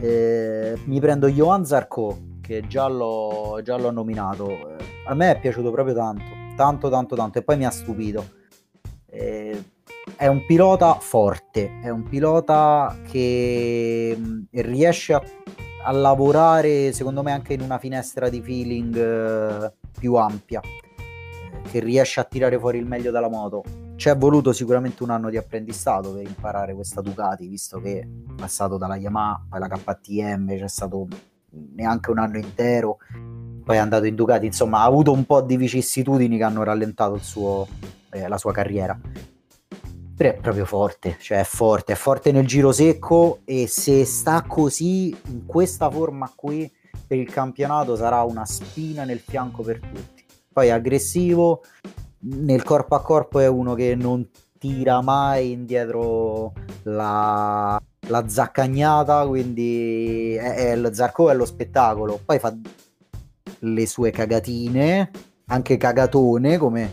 [0.00, 4.74] Eh, mi prendo Johan Zarco, che già l'ho, già nominato.
[5.06, 6.24] A me è piaciuto proprio tanto,
[6.56, 8.36] tanto, tanto, tanto, e poi mi ha stupito.
[9.04, 9.62] Eh,
[10.16, 14.18] è un pilota forte, è un pilota che
[14.50, 15.22] riesce a,
[15.84, 21.80] a, lavorare, secondo me, anche in una finestra di feeling eh, più ampia, eh, che
[21.80, 25.36] riesce a tirare fuori il meglio dalla moto ci è voluto sicuramente un anno di
[25.36, 30.68] apprendistato per imparare questa Ducati, visto che è passato dalla Yamaha, poi la KTM, c'è
[30.68, 31.08] stato
[31.74, 32.98] neanche un anno intero,
[33.64, 37.18] poi è andato in Ducati, insomma ha avuto un po' di vicissitudini che hanno rallentato
[37.18, 37.66] suo,
[38.10, 38.96] eh, la sua carriera.
[40.16, 44.44] Però è proprio forte, cioè è forte, è forte nel giro secco e se sta
[44.46, 46.70] così, in questa forma qui,
[47.08, 50.24] per il campionato sarà una spina nel fianco per tutti.
[50.52, 51.62] Poi aggressivo,
[52.20, 60.34] nel corpo a corpo è uno che non tira mai indietro la, la zaccagnata, quindi
[60.34, 62.20] è, è il Zarco è lo spettacolo.
[62.22, 62.54] Poi fa
[63.60, 65.10] le sue cagatine,
[65.46, 66.92] anche cagatone, come,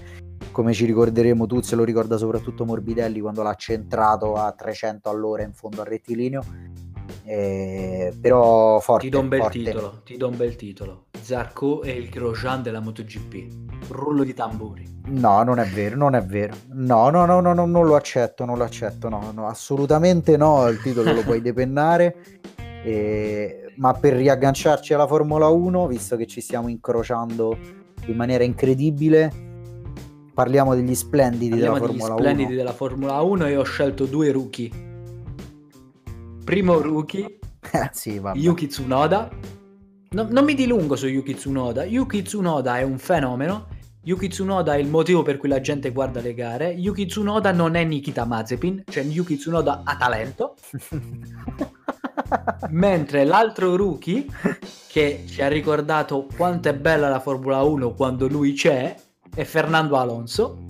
[0.52, 5.44] come ci ricorderemo tu, se lo ricorda soprattutto Morbidelli quando l'ha centrato a 300 all'ora
[5.44, 6.44] in fondo al rettilineo.
[7.28, 9.06] Eh, però forte.
[9.06, 9.58] Ti do un bel forte.
[9.58, 11.06] titolo, ti do un bel titolo.
[11.20, 13.90] Zarco è il Grosjean della MotoGP.
[13.90, 15.02] Rullo di tamburi.
[15.08, 16.54] No, non è vero, non è vero.
[16.74, 20.68] No, no, no, no, no non lo accetto, non lo accetto, no, no, assolutamente no,
[20.68, 22.16] il titolo lo puoi depennare.
[22.84, 27.58] Eh, ma per riagganciarci alla Formula 1, visto che ci stiamo incrociando
[28.06, 29.32] in maniera incredibile,
[30.34, 32.56] parliamo degli splendidi parliamo della degli Formula splendidi 1.
[32.56, 34.94] della Formula 1 e ho scelto due rookie.
[36.46, 37.40] Primo rookie,
[37.92, 38.38] sì, vabbè.
[38.38, 39.30] Yuki Tsunoda.
[40.12, 41.86] No, non mi dilungo su Yuki Tsunoda.
[41.86, 43.66] Yuki Tsunoda è un fenomeno.
[44.04, 46.70] Yuki Tsunoda è il motivo per cui la gente guarda le gare.
[46.70, 50.56] Yuki Tsunoda non è Nikita Mazepin, cioè Yuki Tsunoda ha talento.
[52.70, 54.28] Mentre l'altro rookie
[54.88, 58.96] che ci ha ricordato quanto è bella la Formula 1 quando lui c'è
[59.34, 60.64] è Fernando Alonso,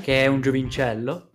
[0.00, 1.30] che è un giovincello.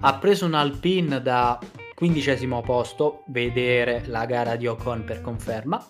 [0.00, 1.58] Ha preso un Alpine da
[2.00, 5.86] quindicesimo posto, vedere la gara di Ocon per conferma.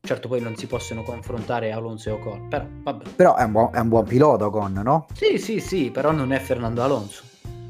[0.00, 3.10] Certo poi non si possono confrontare Alonso e Ocon, però vabbè.
[3.14, 5.06] Però è un, buon, è un buon pilota con, no?
[5.12, 7.22] Sì, sì, sì, però non è Fernando Alonso.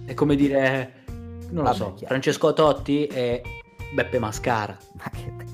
[0.07, 1.05] È come dire,
[1.51, 2.07] non lo Vabbè, so, chiaro.
[2.07, 3.43] Francesco Totti e
[3.93, 4.75] Beppe Mascara.
[4.95, 5.52] Ma che...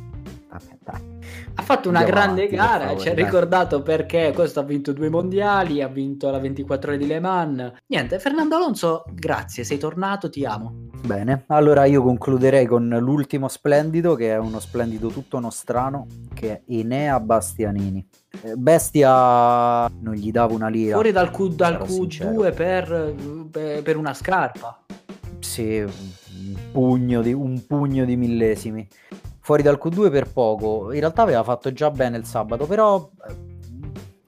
[1.55, 4.93] Ha fatto una Andiamo grande avanti, gara, favore, ci ha ricordato perché questo ha vinto
[4.93, 7.73] due mondiali, ha vinto la 24 ore di Le Mans.
[7.87, 10.87] Niente, Fernando Alonso, grazie, sei tornato, ti amo.
[11.05, 16.63] Bene, allora io concluderei con l'ultimo splendido, che è uno splendido tutto nostrano, che è
[16.67, 18.07] Enea Bastianini.
[18.43, 20.95] Eh, Bestia non gli dava una lira.
[20.95, 22.31] Fuori dal, Q, dal sarò sincero.
[22.31, 23.15] Q2 per,
[23.51, 24.85] per, per una scarpa.
[25.41, 28.87] Sì, un pugno, di, un pugno di millesimi.
[29.49, 30.93] Fuori dal Q2 per poco.
[30.93, 33.35] In realtà aveva fatto già bene il sabato, però eh,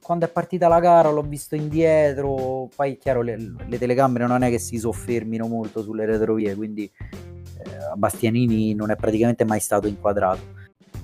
[0.02, 2.70] quando è partita la gara l'ho visto indietro.
[2.74, 7.96] Poi, chiaro, le, le telecamere non è che si soffermino molto sulle retrovie, quindi eh,
[7.96, 10.40] Bastianini non è praticamente mai stato inquadrato.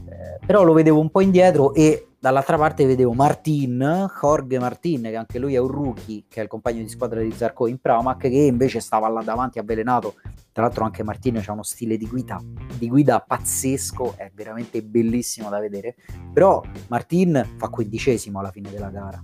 [0.08, 5.14] Eh, però lo vedevo un po' indietro e dall'altra parte vedevo Martin, Jorge Martin, che
[5.14, 8.18] anche lui è un rookie, che è il compagno di squadra di Zarco in Pramac,
[8.18, 10.14] che invece stava là davanti avvelenato
[10.50, 12.42] Tra l'altro anche Martin ha uno stile di guida,
[12.76, 15.94] di guida pazzesco, è veramente bellissimo da vedere.
[16.32, 19.22] Però Martin fa quindicesimo alla fine della gara.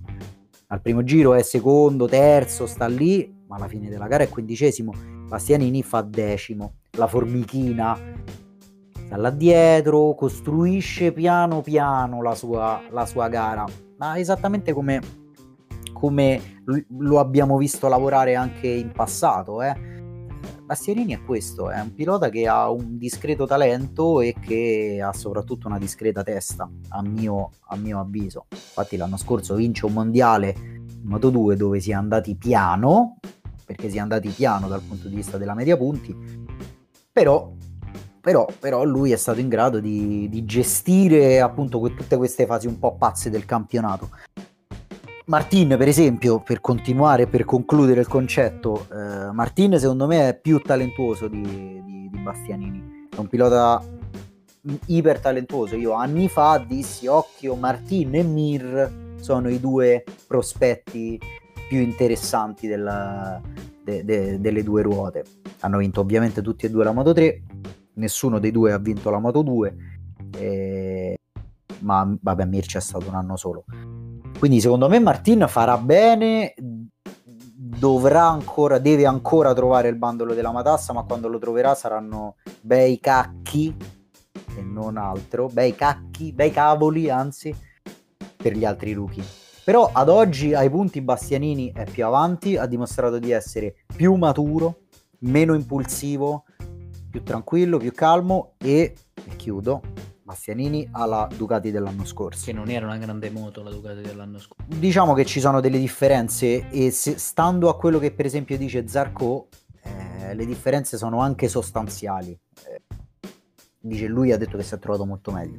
[0.69, 4.93] Al primo giro è secondo, terzo, sta lì, ma alla fine della gara è quindicesimo.
[5.27, 6.75] Bastianini fa decimo.
[6.93, 7.99] La formichina
[9.17, 13.65] là dietro, costruisce piano piano la sua, la sua gara,
[13.99, 15.01] ma esattamente come,
[15.93, 19.63] come lo abbiamo visto lavorare anche in passato.
[19.63, 19.91] Eh.
[20.65, 25.67] Bastianini è questo, è un pilota che ha un discreto talento e che ha soprattutto
[25.67, 28.47] una discreta testa, a mio, a mio avviso.
[28.51, 33.19] Infatti l'anno scorso vince un mondiale in Moto 2 dove si è andati piano,
[33.67, 36.17] perché si è andati piano dal punto di vista della media punti,
[37.13, 37.53] però,
[38.23, 42.69] però, però lui è stato in grado di, di gestire appunto que- tutte queste fasi
[42.69, 44.11] un po' pazze del campionato.
[45.27, 50.61] Martin, per esempio, per continuare, per concludere il concetto, eh, Martin secondo me è più
[50.61, 53.09] talentuoso di, di, di Bastianini.
[53.11, 53.83] È un pilota
[54.87, 55.75] iper talentuoso.
[55.75, 61.21] Io anni fa dissi occhio, Martin e Mir sono i due prospetti
[61.69, 63.41] più interessanti della,
[63.83, 65.25] de, de, delle due ruote.
[65.61, 67.43] Hanno vinto ovviamente tutti e due la Moto 3,
[67.95, 69.77] nessuno dei due ha vinto la Moto 2,
[70.39, 71.19] eh,
[71.81, 73.65] ma vabbè Mir c'è stato un anno solo.
[74.39, 76.55] Quindi secondo me Martin farà bene,
[77.83, 82.99] dovrà ancora, deve ancora trovare il bandolo della matassa, ma quando lo troverà saranno bei
[83.01, 83.75] cacchi
[84.57, 87.55] e non altro, bei cacchi, bei cavoli anzi,
[88.37, 89.25] per gli altri rookie.
[89.65, 94.81] Però ad oggi ai punti Bastianini è più avanti, ha dimostrato di essere più maturo,
[95.21, 96.45] meno impulsivo,
[97.13, 99.83] più tranquillo, più calmo e, e chiudo,
[100.23, 102.47] Bastianini alla Ducati dell'anno scorso.
[102.47, 104.65] Che non era una grande moto la Ducati dell'anno scorso.
[104.67, 108.89] Diciamo che ci sono delle differenze e se, stando a quello che per esempio dice
[108.89, 109.49] Zarco,
[109.83, 112.31] eh, le differenze sono anche sostanziali.
[112.31, 112.81] Eh,
[113.79, 115.59] dice lui ha detto che si è trovato molto meglio.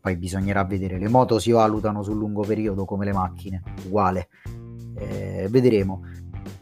[0.00, 4.28] Poi bisognerà vedere, le moto si valutano sul lungo periodo come le macchine, uguale.
[4.96, 6.02] Eh, vedremo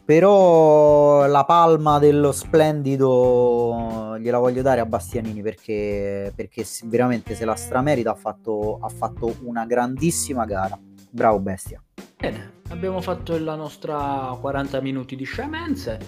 [0.05, 7.55] però la palma dello splendido gliela voglio dare a Bastianini perché, perché veramente se la
[7.55, 10.79] stramerita ha fatto, ha fatto una grandissima gara.
[11.11, 11.81] Bravo bestia.
[12.17, 15.99] Bene abbiamo fatto la nostra 40 minuti di scemenze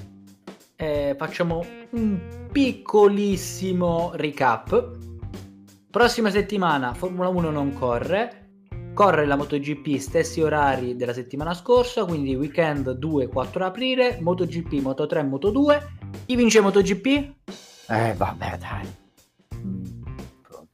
[0.76, 4.97] e facciamo un piccolissimo recap.
[5.89, 8.41] Prossima settimana Formula 1 non corre
[8.94, 15.82] corre la MotoGP stessi orari della settimana scorsa, quindi weekend 2-4 aprile, MotoGP, Moto3, Moto2.
[16.26, 17.06] Chi vince MotoGP?
[17.88, 19.00] Eh vabbè dai.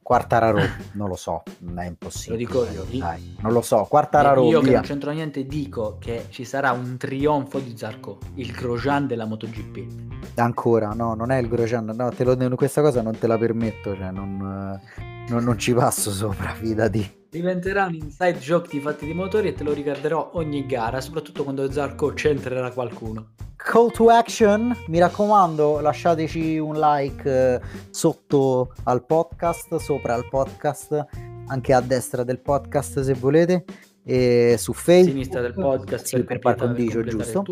[0.02, 0.60] Quarta Raro,
[0.94, 1.42] non lo so,
[1.76, 2.42] è impossibile.
[2.42, 2.98] Lo dico io.
[2.98, 4.44] Dai, non lo so, quarta Raro.
[4.44, 4.68] Io via.
[4.68, 9.26] che non c'entro niente dico che ci sarà un trionfo di Zarco, il Grosjean della
[9.26, 10.36] MotoGP.
[10.36, 13.94] Ancora, no, non è il Grosjean, no, te lo, questa cosa non te la permetto,
[13.94, 14.80] cioè non,
[15.28, 19.52] non, non ci passo sopra, fidati diventerà un inside joke di fatti di motori e
[19.52, 23.34] te lo ricorderò ogni gara, soprattutto quando Zarco centrerà qualcuno.
[23.56, 27.60] Call to action, mi raccomando, lasciateci un like eh,
[27.90, 31.06] sotto al podcast, sopra al podcast,
[31.48, 33.64] anche a destra del podcast se volete.
[34.04, 37.44] E su Facebook, sinistra del podcast sì, per, par condicio, giusto?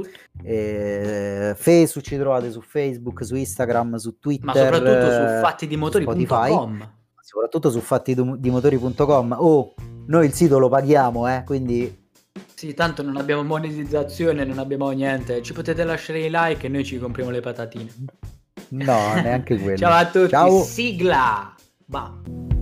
[0.43, 6.95] E, Facebook ci trovate su Facebook, su Instagram, su Twitter, ma soprattutto su fattidimotori.com
[7.27, 9.37] soprattutto su fattidimotori.com.
[9.37, 9.75] Oh,
[10.07, 12.05] noi il sito lo paghiamo, eh, quindi...
[12.55, 15.43] Sì, tanto non abbiamo monetizzazione, non abbiamo niente.
[15.43, 17.93] Ci potete lasciare i like e noi ci compriamo le patatine.
[18.69, 19.77] No, neanche quello.
[19.77, 20.63] Ciao a tutti, Ciao.
[20.63, 21.53] sigla!
[21.85, 22.56] Bah.